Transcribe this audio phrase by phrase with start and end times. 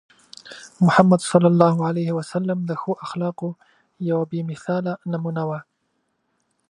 [0.81, 3.49] محمد صلى الله عليه وسلم د ښو اخلاقو
[4.09, 5.59] یوه بې مثاله نمونه وو.